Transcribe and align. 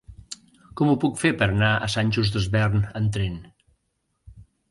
Com 0.79 0.93
ho 0.93 0.95
puc 1.03 1.19
fer 1.23 1.31
per 1.41 1.47
anar 1.51 1.69
a 1.75 1.89
Sant 1.97 2.09
Just 2.17 2.37
Desvern 2.39 2.89
amb 3.01 3.13
tren? 3.19 3.39